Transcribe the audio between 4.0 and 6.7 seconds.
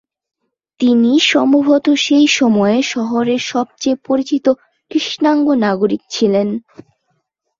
পরিচিত কৃষ্ণাঙ্গ নাগরিক ছিলেন।